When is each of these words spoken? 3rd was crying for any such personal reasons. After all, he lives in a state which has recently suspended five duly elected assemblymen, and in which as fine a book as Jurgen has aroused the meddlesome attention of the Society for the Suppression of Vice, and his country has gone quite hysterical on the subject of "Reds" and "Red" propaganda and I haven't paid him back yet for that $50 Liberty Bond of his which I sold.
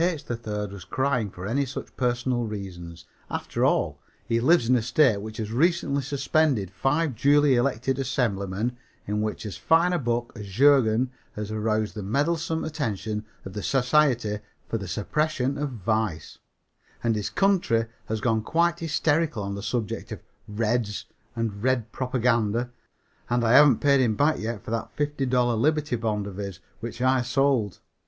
3rd 0.01 0.71
was 0.71 0.83
crying 0.83 1.29
for 1.29 1.45
any 1.45 1.63
such 1.63 1.95
personal 1.95 2.47
reasons. 2.47 3.05
After 3.29 3.63
all, 3.63 3.99
he 4.25 4.39
lives 4.39 4.67
in 4.67 4.75
a 4.75 4.81
state 4.81 5.21
which 5.21 5.37
has 5.37 5.51
recently 5.51 6.01
suspended 6.01 6.71
five 6.71 7.15
duly 7.15 7.53
elected 7.55 7.99
assemblymen, 7.99 8.75
and 9.05 9.17
in 9.17 9.21
which 9.21 9.45
as 9.45 9.57
fine 9.57 9.93
a 9.93 9.99
book 9.99 10.31
as 10.35 10.47
Jurgen 10.47 11.11
has 11.35 11.51
aroused 11.51 11.93
the 11.93 12.01
meddlesome 12.01 12.63
attention 12.63 13.25
of 13.45 13.53
the 13.53 13.61
Society 13.61 14.39
for 14.67 14.79
the 14.79 14.87
Suppression 14.87 15.55
of 15.59 15.69
Vice, 15.69 16.39
and 17.03 17.15
his 17.15 17.29
country 17.29 17.85
has 18.07 18.21
gone 18.21 18.41
quite 18.41 18.79
hysterical 18.79 19.43
on 19.43 19.53
the 19.53 19.61
subject 19.61 20.11
of 20.11 20.19
"Reds" 20.47 21.05
and 21.35 21.61
"Red" 21.61 21.91
propaganda 21.91 22.71
and 23.29 23.43
I 23.43 23.51
haven't 23.53 23.81
paid 23.81 24.01
him 24.01 24.15
back 24.15 24.39
yet 24.39 24.63
for 24.63 24.71
that 24.71 24.97
$50 24.97 25.59
Liberty 25.61 25.95
Bond 25.95 26.25
of 26.25 26.37
his 26.37 26.59
which 26.79 27.03
I 27.03 27.21
sold. 27.21 27.77